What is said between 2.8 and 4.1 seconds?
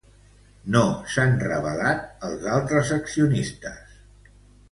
accionistes.